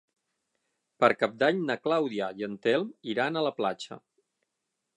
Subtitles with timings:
[1.03, 3.99] Per Cap d'Any na Clàudia i en Telm iran a la platja.